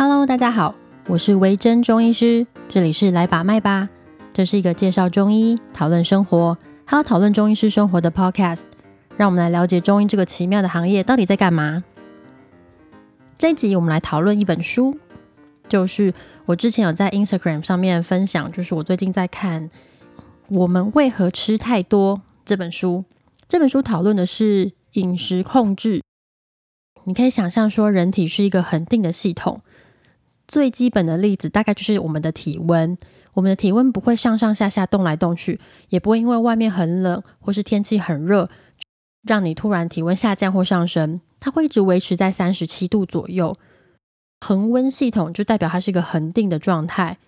[0.00, 0.76] Hello，大家好，
[1.08, 3.88] 我是维珍中医师，这里是来把脉吧。
[4.32, 8.62] 这是一个介绍中医、讨论生活，还有讨论中医师生活的 Podcast。
[9.16, 11.82] 让我们来了解中医这个奇妙的行业到底在干嘛。
[13.36, 14.96] 这一集我们来讨论一本书，
[15.68, 16.14] 就是
[16.46, 19.68] 我之前有在 Instagram 上面分享，就是我最近在看
[20.46, 23.04] 《我们为何吃太多》这本书。
[23.48, 26.02] 这本书讨论的是饮食控制。
[27.02, 29.60] 你可以想象说，人体是一个恒定的系统。
[30.48, 32.98] 最基本的例子大概就是我们的体温，
[33.34, 38.48] 我们的体温不会上上下下动来动去，也不会因为外面很冷或是天气很热，
[39.22, 43.56] 让你突然体温下降或上升，它会一直维持在三十七度左右。
[44.40, 47.18] 恒温系统就代表它是一个恒定的状态。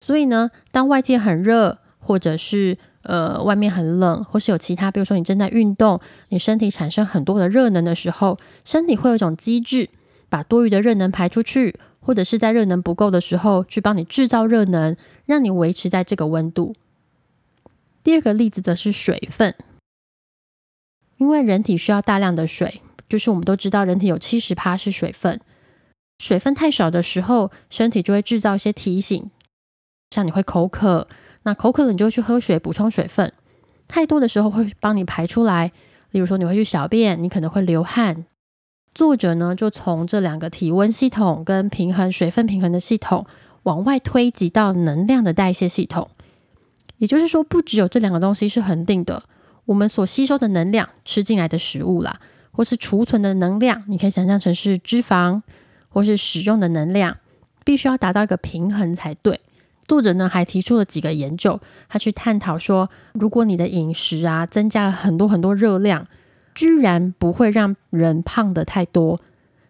[0.00, 9.90] 所以呢，当外界很热，或者是呃，外面很冷，或是有其他，比如说你正在运动，你身体产生很多的热能的时候，身体会有一种机制，
[10.28, 16.76] 把多余的热能排出去，或者是在热能不够的时候，去帮你制造热能，让你维持在这个温度。
[18.04, 19.56] 第二个例子则是水分，
[21.16, 25.40] 因为人体需要大量的水，就是我们都知道，人体有七十趴是水分，
[26.20, 29.28] 水分太少的时候，身体就会制造一些提醒，
[30.10, 31.08] 像你会口渴。
[31.42, 33.32] 那口渴了，你就会去喝水补充水分。
[33.88, 35.72] 太多的时候会帮你排出来，
[36.12, 38.26] 例如说你会去小便，你可能会流汗。
[38.96, 43.26] 作者呢就从这两个体温系统跟平衡水分平衡的系统
[43.64, 46.08] 往外推及到能量的代谢系统。
[46.96, 49.24] 也就是说，不只有这两个东西是恒定的，
[49.66, 52.20] 我们所吸收的能量、吃进来的食物啦，
[52.52, 55.42] 或是储存的能量，你可以想象成是脂肪，
[55.90, 57.18] 或是使用的能量，
[57.66, 59.42] 必须要达到一个平衡才对。
[59.86, 66.08] 作者呢还提出了几个研究，他去探讨说，如果你的饮食啊增加了很多很多热量，
[66.56, 69.20] 居然不会让人胖的太多。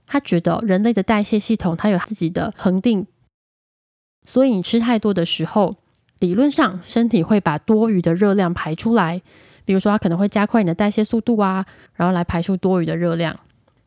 [0.07, 3.07] 他觉得人类的代谢系统它有自己的恒定，
[4.25, 5.77] 所以你吃太多的时候，
[6.21, 9.21] 理论上身体会把多余的热量排出来。
[9.65, 13.41] 比如说，它可能会加快你的代谢速度啊，然后来排出多余的热量。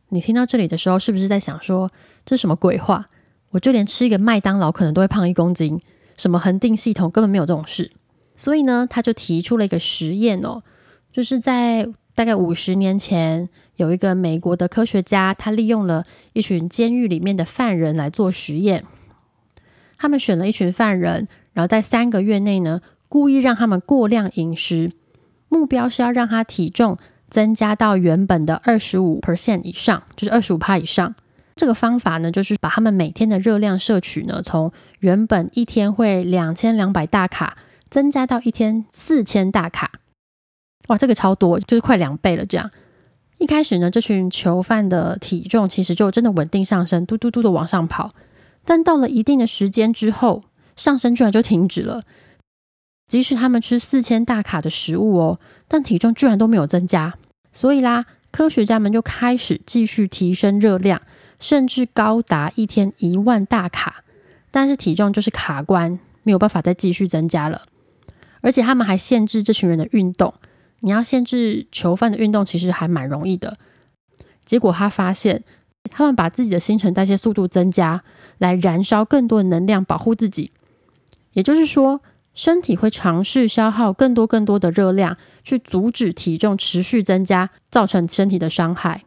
[0.09, 1.89] 你听到这里的时候，是不是在想说，
[2.25, 3.07] 这什么鬼话？
[3.51, 5.79] 我就连吃一个麦当劳，可能都会胖一公斤。
[6.17, 7.91] 什么恒定系统根本没有这种事，
[8.35, 10.63] 所以呢，他就提出了一个实验哦，
[11.13, 18.83] 就是在大概五十年前，有一个美国的科学家，他利用了一群监狱里面的犯人来做实验。
[19.97, 24.91] 他们选了一群犯人，然后在三个月内呢，故意让他们过量饮食，
[25.47, 26.97] 目标是要让他体重
[27.29, 31.15] 增加到原本的二十五 percent 以上，就是二十五帕以上。
[31.55, 37.57] 这个方法呢，就是把他们每天的热量摄取呢，从原本一天会两千两百大卡，
[37.89, 39.91] 增加到一天四千大卡。
[40.89, 42.45] 哇，这个超多，就是快两倍了。
[42.45, 42.69] 这样
[43.37, 48.13] 一开始呢，这群囚犯的体重其实就真的稳定上升，嘟嘟嘟的往上跑。
[48.65, 50.43] 但到了一定的时间之后，
[50.75, 52.03] 上升居然就停止了。
[53.07, 57.15] 即使他们吃四千大卡的食物哦，但体重居然都没有增加。
[57.53, 61.01] 所以啦，科学家们就开始继续提升热量。
[61.39, 64.03] 甚至高达一天一万大卡，
[64.51, 67.61] 但是体重就是卡关，没有办法再继续增加了。
[68.41, 70.33] 而且他们还限制这群人的运动。
[70.81, 73.57] 你要限制囚犯的运动，其实还蛮容易的。
[74.43, 75.43] 结果他发现，
[75.91, 78.03] 他们把自己的新陈代谢速度增加，
[78.37, 80.51] 来燃烧更多的能量保护自己。
[81.33, 82.01] 也就是说，
[82.33, 89.03] 身体会尝试消耗更多更多的热量，去阻止体重持续增加，造成身体的伤害。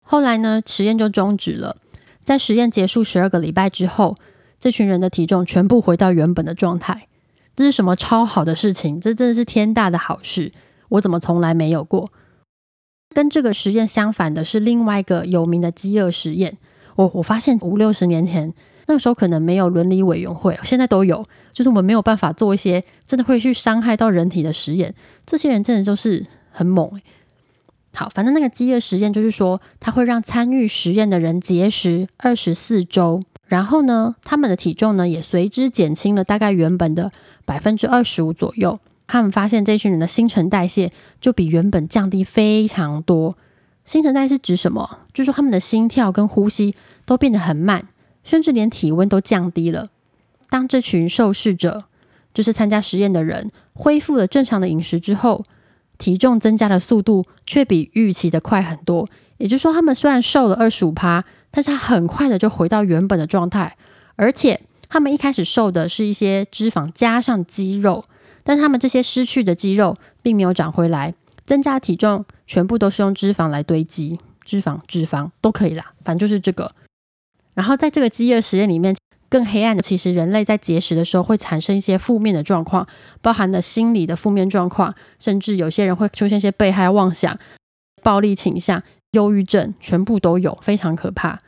[0.00, 1.76] 后来呢，实验就终止了。
[2.22, 4.16] 在实验结束十二个礼拜之后，
[4.58, 7.08] 这群人的体重全部回到原本的状态。
[7.56, 9.00] 这是什么超好的事情？
[9.00, 10.52] 这真的是天大的好事！
[10.88, 12.10] 我怎么从来没有过？
[13.14, 16.58] 跟这个实验相反的是另外一个有名的饥饿实验。
[16.96, 18.52] 我我发现五六十年前
[18.86, 21.24] 那个时候可能没有伦理委员会，现在都有。
[21.52, 24.94] 就是我们没有办法做一些真的会去伤害到人体的实验。
[25.24, 27.00] 这些人真的就是很猛
[27.94, 37.12] 好，反正那个饥饿实验就是说，它会让参与实验的人节食二十四周，然后呢，他们的体重呢也随之减轻了大概原本的
[37.44, 38.78] 百分之二十五左右。
[39.06, 43.36] 他们发现这群人的新陈代谢就比原本降低非常多。
[43.84, 45.00] 新陈代谢指什么？
[45.12, 46.74] 就是说他们的心跳跟呼吸
[47.04, 47.86] 都变得很慢，
[48.22, 49.90] 甚至连体温都降低了。
[50.48, 51.84] 当这群受试者，
[52.32, 55.44] 就是参加实验的人，恢复了正常的饮食之后。
[55.96, 61.24] 体重增加的速度却比预期的快很多，也就是说，他们虽然瘦了二十五趴，
[61.54, 63.76] 但是他很快的就回到原本的状态，
[64.16, 68.04] 而且他们一开始瘦的是一些脂肪加上肌肉，
[68.42, 71.14] 但他们这些失去的肌肉并没有长回来，
[71.46, 76.72] 增加体重全部都是用脂肪来堆积，脂肪脂肪都可以啦，反正就是这个。
[77.54, 78.96] 然后在这个饥饿实验里面，
[79.28, 82.88] 更黑暗的其实人类在节食的时候会产生一些负面的状况，
[83.22, 87.38] 包含了心理的负面状况，甚至有些人会出现一些被害妄想、
[88.02, 88.82] 暴力倾向、
[89.14, 91.40] 忧郁症，全部都有，非常可怕。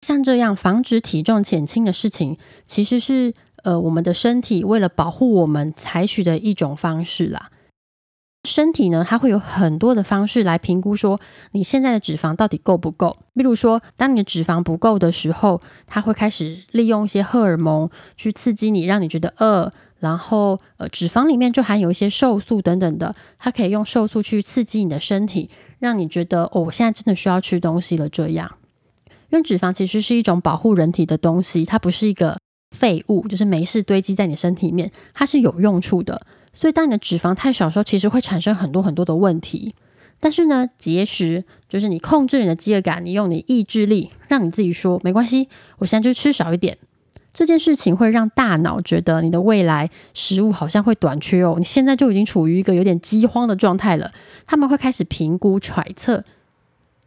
[0.00, 7.50] 像这样防止体重减轻的事情，其实是呃我们的身体为了保护我们采取的一种方式啦。
[8.48, 11.20] 身体呢，它会有很多的方式来评估说
[11.52, 13.18] 你现在的脂肪到底够不够。
[13.34, 19.70] 例如说，当你的脂肪不够的时候，它会开始利用一些荷尔蒙去刺激你，让你觉得饿。
[19.98, 25.50] 然后，呃，脂肪里面就含有一些瘦素等等的，它可以用瘦素去刺激你的身体，
[25.80, 28.08] 让你觉得哦，我现在真的需要吃东西了。
[28.08, 28.56] 这样，
[29.30, 32.38] 因为脂肪其实是一种保护人体的东西，它不是一个
[32.70, 36.24] 废物，就是没事堆积在你身体里面，它是有用处的。
[36.52, 39.74] 所以，当你的脂肪太少的时候，其实会产生很多很多的问题。
[40.20, 45.48] 但是呢，节食就是你控制你的饥饿感，你用你意志力让你自己说没关系，
[45.78, 46.76] 我现在就吃少一点。
[47.32, 54.12] 这件事情会让大脑觉得你的未来食物好像会短缺哦，你现在就已经处于一个有点饥荒的状态了。
[54.46, 56.24] 他们会开始评估揣测，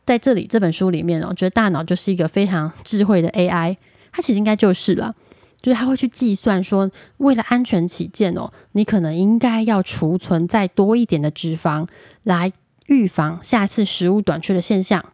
[0.05, 3.75] 在这里这本书里面哦，觉得大脑就是一个非常智慧的 AI，
[4.11, 5.15] 它其实应该就是了。
[5.61, 11.87] 就是他会去计算说，为了安全起见哦，你可能应该要储存再多一点的脂肪，
[12.23, 12.51] 来
[12.87, 15.05] 预防下次食物短缺的现象。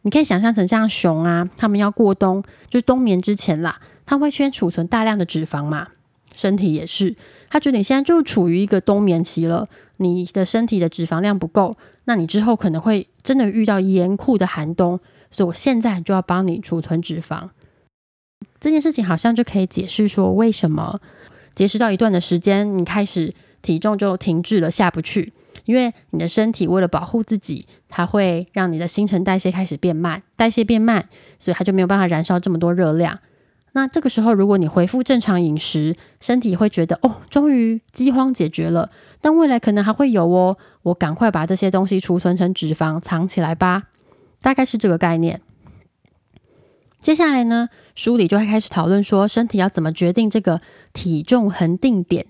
[0.00, 5.88] 你可以想象成像熊啊，他们要过冬，就是冬眠之前啦，他会先储存大量的脂肪嘛。
[6.34, 7.16] 身体也是，
[7.48, 15.00] 他觉得你现在就处于一个冬眠期了，你的身体的脂肪量不够，那你之后可能会真的遇到严酷的寒冬，
[15.30, 17.48] 所以我现在就要帮你储存脂肪。
[18.60, 21.00] 这件事情好像就可以解释说，为什么
[21.54, 23.32] 节食到一段的时间，你开始
[23.62, 25.32] 体重就停滞了，下不去。
[25.64, 33.20] 因为你的身体为了保护自己，它会让你的新陈代谢开始变慢，代谢变慢，所以它就没有办法燃烧这么多热量。
[33.76, 38.90] 那这个时候，如果你恢复正常饮食，身体会觉得哦，终于饥荒解决了。
[39.20, 43.88] 但未来可能还会有哦，我赶快把这些东西储存成脂肪藏起来吧，
[44.40, 45.42] 大概是这个概念。
[46.98, 50.62] 接下来呢，书里就会开始讨论说，身体要怎么决定这个
[50.94, 52.24] 体重恒定点。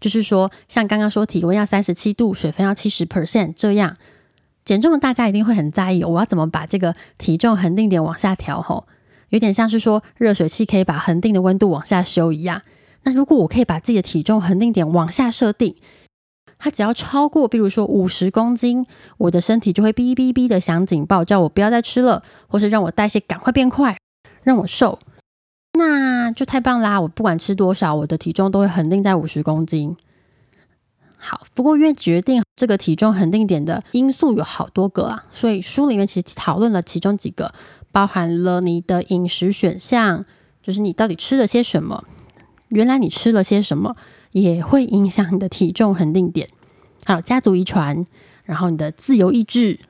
[0.00, 3.98] 就是说，像刚刚说，体温要三十七度，水分要七十 percent，这样
[4.64, 8.62] 减重的大家一定会很在意，我要怎么把这个体重恒定点往下调？
[8.62, 8.86] 吼，
[9.30, 12.62] 有点像是说热水器可以把恒定的温度往下修一样。
[13.02, 15.74] 那如果我可以把自己的体重恒定点往下设定？
[16.62, 18.84] 它只要超过，比如说五十公斤，
[19.16, 23.96] 我的身体就会哔哔哔的响警报，叫我不要再吃了，或是让我代谢赶快变快，
[24.42, 24.98] 让我瘦，
[25.72, 27.00] 那就太棒啦！
[27.00, 29.96] 我不管吃多少，我的体重都会恒定在五十公斤。
[31.16, 37.54] 好，不过因为决定这个体重恒定点的因素有好多个啊，所以书里面其实讨论了其中几个，
[37.92, 40.24] 包含了你的饮食选项，
[40.62, 42.04] 就是你到底吃了些什么，
[42.68, 43.96] 原来你吃了些什么。
[44.32, 46.50] 也会影响你的体重恒定点，
[47.04, 48.06] 还有家族遗传，
[48.44, 49.80] 然后你的自由意志，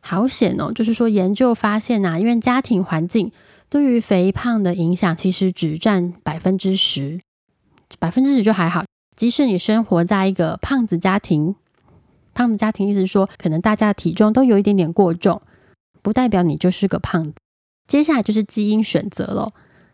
[0.00, 0.72] 好险哦！
[0.72, 3.30] 就是说研究发现呐，因为家庭环境
[3.68, 7.20] 对于肥胖的影响其实只占百分之十，
[8.00, 8.84] 百分之十就还好。
[9.16, 11.54] 即使你生活在一个胖子家庭，
[12.34, 15.42] 胖子家庭意思是说，可能大家的体重都有一点点过重，
[16.02, 17.34] 不代表你就是个胖子。
[17.86, 19.52] 接下来就是基因选择了，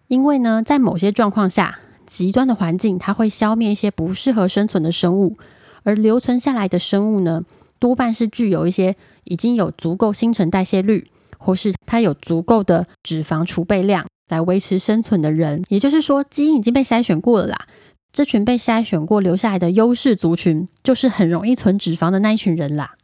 [0.08, 1.78] 因为呢，在某些状况下。
[2.04, 5.38] 极端的环境，它会消灭一些不适合生存的生物，
[5.82, 7.46] 而留存下来的生物呢，
[7.78, 11.06] 多半是具有一些已经有足够新陈代谢率，
[11.38, 15.64] 或是它有足够的脂肪储备量来维持生存的人。
[15.68, 17.66] 也就是说，基因已经被筛选过了啦。
[18.12, 22.96] 这群被筛选过留下来的优势族群，就是很容易存脂肪的那一群人啦。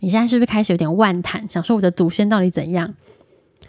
[0.00, 2.94] 你现在是不是开始有点万谈，想说我的祖先到底怎样？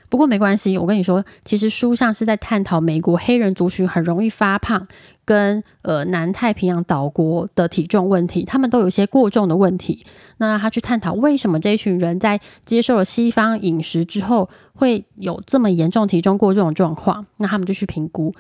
[0.09, 4.87] 不过没关系，我跟你说，其实书上是在探讨美国黑人族群很容易发胖，
[5.25, 10.05] 跟呃南太平洋岛国的体重问题，他们都有些过重的问题。
[10.37, 17.25] 那他去探讨为什么这一群人在接受了西方饮食之后，会有这么严重体重过重的状况？
[17.37, 18.33] 那他们就去评估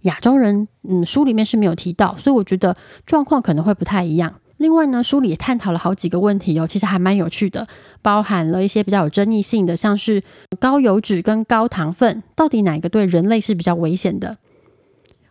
[0.00, 2.76] 亚洲人，嗯，书里面是没有提到，所以我觉得
[3.06, 4.34] 状况可能会不太一样。
[4.62, 7.66] 另外呢，书里也探讨了好几个问题哦，其实还蛮有趣的，
[8.00, 10.22] 包含了一些比较有争议性的，像是
[10.60, 14.38] 高油脂跟高糖分，到底哪个对人类是比较危险的？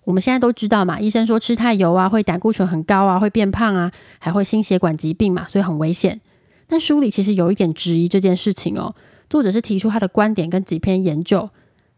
[0.03, 6.19] 我们现在都知道嘛，医生说吃太油啊，会胆固醇很高啊，会变胖啊，还会心血管疾病嘛，所以很危险。
[6.67, 8.95] 但书里其实有一点质疑这件事情哦，
[9.29, 11.49] 作者是提出他的观点跟几篇研究，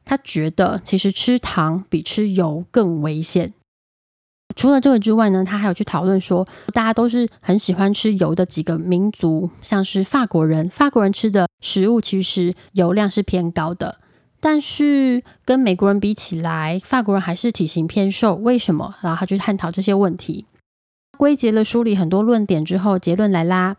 [0.06, 3.54] 他觉得其实吃糖比吃油更危险。
[4.56, 14.00] 除了这个之外呢，他还有去讨论说，大家都是很喜欢吃油的几个民族，像是法国人，法国人吃的食物其实油量是偏高的。
[14.40, 18.96] 但是跟美国人比起来，法国人还是体型偏瘦，为什么？
[19.02, 20.46] 然后他去探讨这些问题，
[21.18, 23.78] 归结了梳理很多论点之后，结论来啦，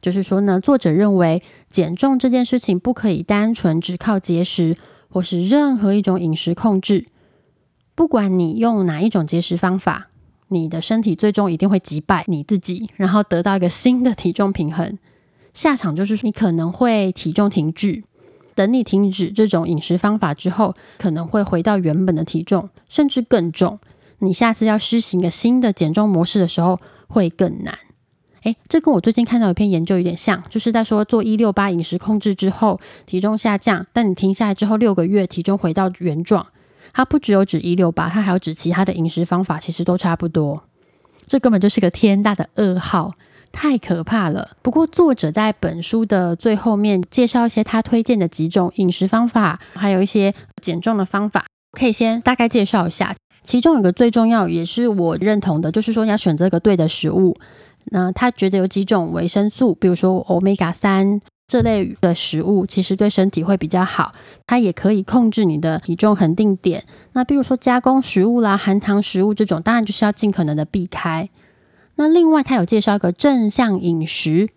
[0.00, 4.76] 就是说呢，作者认为减重这件事情不可以单纯只靠节食
[5.10, 7.06] 或是任何一种饮食控制，
[7.96, 10.08] 不管你用哪一种节食方法，
[10.48, 14.98] 你的身体最终一定会击败你自己，然后得到一个新的体重平衡，
[15.52, 18.04] 下场就是你可能会体重停滞。
[18.54, 23.80] 等你停止这种饮食方法之后，可能会回到原本的体重，甚至更重。
[24.20, 27.76] 你下次要施行一个新的减重模式的时候，会更难。
[28.44, 36.46] 诶，这跟我最近看到一篇研究有点像，就是在说做一六八饮食控制之后，体重下降，但你停下来之后六个月，体重回到原状。
[36.94, 40.64] 它不只有指一六八，它还有指其他的饮食方法，其实都差不多。
[41.26, 43.12] 这根本就是个天大的噩耗。
[43.56, 44.56] 太可怕了。
[44.62, 53.14] 不过，作者在本书的最后面介绍一些他推荐的几种饮食方法，还有一些减重的方法，可以先大概介绍一下。
[53.44, 57.36] 其中有个最重要，也是我认同的，就是说你要选择一个对的食物。
[57.92, 64.14] 那他觉得有几种维生素，比如说欧米伽三这类的食物，其实对身体会比较好。
[64.46, 66.84] 它也可以控制你的体重恒定点。
[67.12, 71.28] 那比如说加工食物啦、含糖食物这种，当然就是要尽可能的避开。
[71.96, 74.48] 那另外，他有介绍一个正向饮食。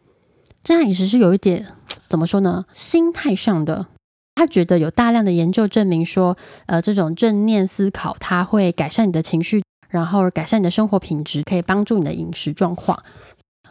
[0.63, 1.67] 正向饮食是有一点
[2.09, 2.65] 怎么说呢？
[2.73, 3.87] 心态上的。
[4.35, 13.03] 他觉得有大量的研究证明说，呃，这种正念思考，它会改善你的情绪，然后改善你的生活品质，可以帮助你的饮食状况。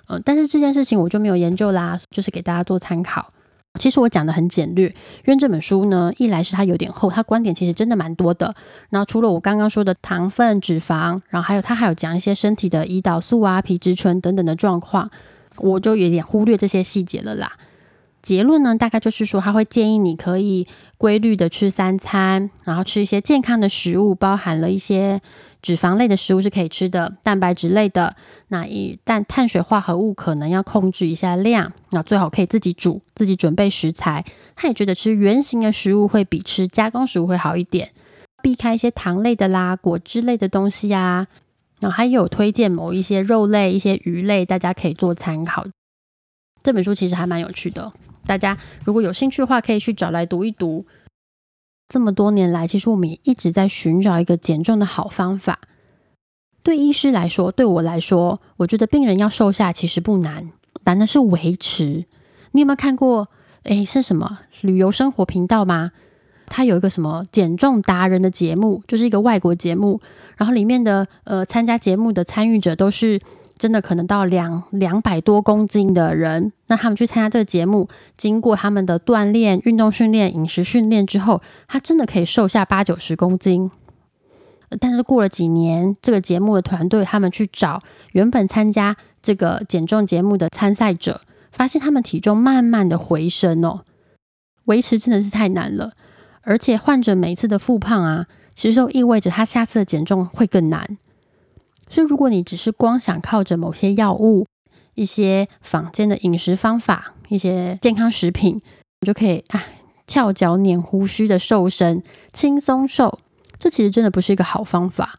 [0.08, 3.32] 嗯，但是这件事情我就没有研究啦，就是给大家做参考。
[3.78, 4.88] 其实我讲的很简略，
[5.26, 8.54] 因为这本书呢，一来是它有点厚，它观点其实真的蛮多的。
[8.88, 15.10] 然后除了我刚刚说的糖分、脂肪，然后还有它还有讲一些身体的胰岛素啊、皮质醇等等的状况，
[15.58, 17.52] 我就有点忽略这些细节了啦。
[18.26, 20.66] 结论呢，大概就是说，他会建议你可以
[20.99, 25.21] 规律的吃三餐，然后吃一些健康的食物，包含了一些
[25.62, 28.16] 脂肪类的食物是可以吃的，蛋白质类的，
[28.49, 34.25] 那一但碳水化合物可能要控制一下量，那最好可以自己煮，自己准备食材。
[34.56, 37.92] 他也觉得吃原形的食物会比吃加工食物会好一点，
[38.42, 41.28] 避开一些糖类的啦、果汁类的东西呀。
[41.78, 45.64] 然后还有推荐某一些肉类、一些鱼类，大家可以做参考。
[46.66, 47.92] 这本书其实还蛮有趣的。
[48.25, 50.85] 大家如果有兴趣的话，可以去找来读一读。
[51.88, 55.61] 这么多年来，其实我们也一直在寻找一个减重的好方法。
[56.64, 60.50] 对医师来说，对我来说，我觉得病人要瘦下其实不难，
[60.82, 62.06] 难的是维持。
[62.50, 63.28] 你有没有看过？
[63.62, 65.92] 诶，是什么旅游生活频道吗？
[66.46, 70.00] 它有一个什么减重达人的节目，就是一个外国节目，
[70.37, 73.20] 然后里面的呃参加节目的参与者都是。
[73.58, 83.70] 真的可能到两两百多公斤的人，那他们去参加这个节目，经过他们的锻炼、运动训练、饮食训练之后，他真的可以瘦下八九十公斤。
[84.80, 87.82] 但是过了几年，这个节目的团队他们去找
[88.12, 93.84] 原本参加这个减重节目的参赛者，发现他们体重慢慢的回升哦，
[94.64, 95.92] 维持真的是太难了。
[96.42, 100.98] 而且患者每次的复胖啊，其实就意味着他下次的减重会更难。
[101.88, 104.46] 所以，如果你只是光想靠着某些药物、
[104.94, 108.60] 一些坊间的饮食方法、一些健康食品，
[109.00, 109.64] 你就可以啊
[110.06, 112.02] 翘脚捻胡须的瘦身、
[112.32, 113.18] 轻松瘦，
[113.58, 115.18] 这其实真的不是一个好方法。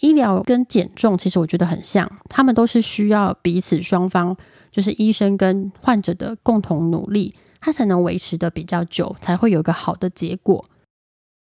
[0.00, 4.36] 医疗跟减重其实我觉得很像，他们都是需要彼此双方，
[4.70, 10.64] 就是医生跟患者的共同努力，它才能维持的比较久，才会有一个好的结果。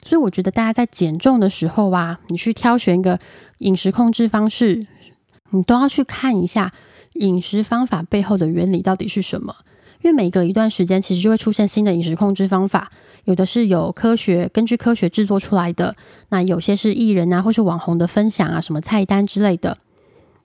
[0.03, 3.19] 所以我觉得大家在减重的时候啊，你去挑选一个
[3.59, 4.87] 饮食控制方式，
[5.49, 6.73] 你都要去看一下
[7.13, 9.55] 饮食方法背后的原理到底是什么。
[10.01, 12.89] 因为每隔一段时间，其实就会出现新的饮食控制方法，
[13.25, 15.93] 有的是有科学根据科学制作出来的，
[16.29, 19.77] 那有些是艺人啊或是网红的分享啊，什么菜单之类的。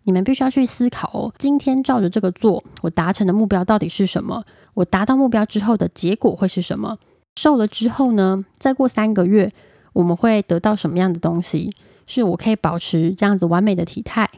[0.02, 4.44] 你们必须要去思考哦，今天照着这个做，我达成的目标到底是什么？
[4.74, 6.98] 我达到目标之后的结果会是什么？
[7.36, 8.44] 瘦了之后呢？
[8.58, 9.52] 再过三个月，
[9.92, 11.74] 我们会得到什么样的东西？
[12.06, 14.30] 是我可以保持这样子完美的体态，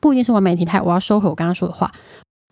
[0.00, 0.80] 不一定是完美体态。
[0.80, 1.92] 我要收回我刚刚说的话，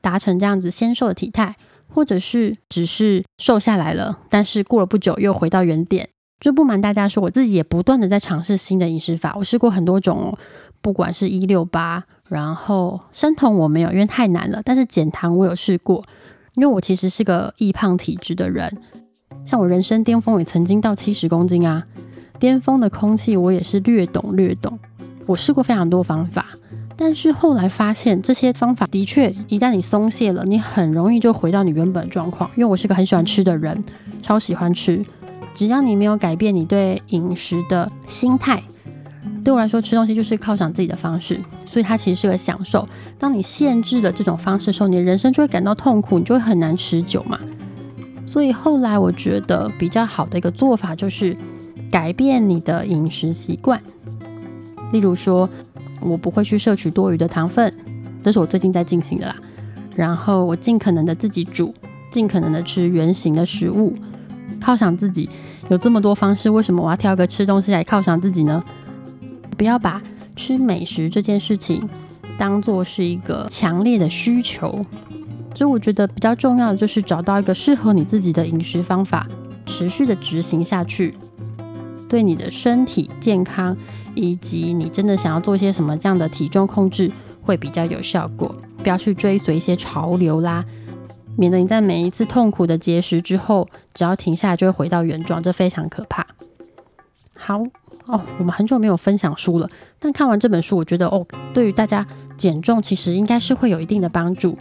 [0.01, 1.57] 达成这样子纤瘦的体态，
[1.89, 6.09] 或者是只是瘦下来了，但是过了不久又回到原点。
[6.41, 9.35] 就不瞒大家说，我自己也不断的在尝试新的饮食法。
[9.37, 10.37] 我试过很多种，
[10.81, 14.61] 不管是一六八，然后生酮我没有，因为太难了。
[14.65, 16.05] 但是减糖我有试过，
[16.57, 18.83] 因为我其实是个易胖体质的人。
[19.45, 21.87] 像我人生巅峰也曾经到七十公斤啊，
[22.39, 24.79] 巅峰的空气我也是略懂略懂。
[25.27, 26.47] 我试过非常多方法，
[26.97, 32.49] 但是后来发现这些方法的确，一旦你松懈了，你很容易就回到你原本状况。
[32.57, 33.85] 因为我是个很喜欢吃的人，
[34.23, 35.05] 超喜欢吃，
[35.55, 38.63] 只要你没有改变你对饮食的心态，
[39.43, 42.89] 对我来说吃东西就是犒赏自己的方式，所以它其实是个享受。
[43.19, 47.41] 当你限制了这种方式的时候，你的人生就会感到痛苦，你就会很难持久嘛。
[48.37, 51.35] 所以后来我觉得比较好的一个做法就是
[51.91, 53.81] 改变你的饮食习惯，
[54.93, 55.49] 例如说，
[56.03, 57.73] 我不会去摄取多余的糖分，
[58.23, 59.37] 这是我最近在进行的啦。
[59.95, 61.73] 然后我尽可能的自己煮，
[62.11, 63.95] 尽可能的吃原形的食物，
[64.61, 65.31] 犒赏自己。
[65.71, 68.63] 有这么多方式，为什么我要挑个吃东西来犒赏自己呢？
[69.57, 70.03] 不要把
[70.37, 71.89] 吃美食这件事情
[72.37, 74.85] 当做是一个强烈的需求。
[75.57, 79.27] 所以我觉得比较重要的就是找到一个适合你自己的饮食方法，
[79.65, 81.15] 持续的执行下去，
[82.11, 83.75] 对你的身体健康
[84.15, 87.11] 以及你真的想要做一些什么这样的体重控制
[87.41, 88.55] 会比较有效果。
[88.77, 90.63] 不要去追随一些潮流啦，
[91.37, 96.27] 免得你在每一次痛苦的节食之后，只要停下来就会回到原状，这非常可怕。
[97.35, 97.63] 好
[98.05, 104.59] 哦，我们很久没有分享书了，但看完这本书，我觉得哦，对于大家减重其实应该是会有一定的帮助。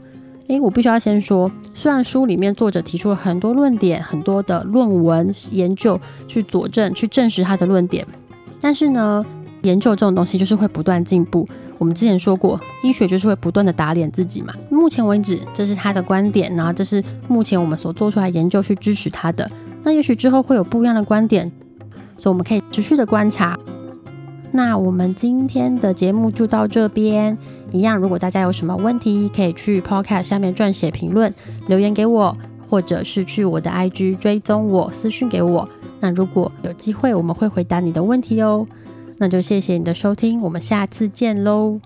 [0.48, 8.06] 诶，我必须要先说，虽然书里面作者提出了很多论点、很多的论文研究去佐证、去证实他的论点，
[8.62, 9.26] 但是呢，
[9.64, 11.48] 研究这种东西就是会不断进步。
[11.80, 14.54] 我们之前说过，医学就是会不断的打脸自己嘛。
[14.70, 19.50] 目前为止，这是他的观点，然后这是目前我们所做出来研究去支持他的。
[19.84, 21.52] 那也许之后会有不一样的观点，
[22.14, 23.58] 所以我们可以持续的观察。
[24.56, 27.38] 那我们今天的节目就到这边。
[27.74, 31.34] 一样，如果大家有什么问题，可以去 Podcast 下面撰写评论
[31.68, 32.38] 留言给我，
[32.70, 35.68] 或者是去我的 IG 追踪我私讯给我。
[36.00, 38.66] 那如果有机会，我们会回答你的问题哦。
[39.18, 41.82] 那就谢谢你的收听，我们下次见喽。